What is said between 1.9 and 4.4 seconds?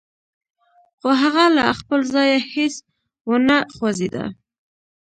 ځايه هېڅ و نه خوځېده.